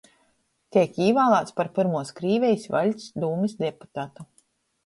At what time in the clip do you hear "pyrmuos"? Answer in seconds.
1.75-2.13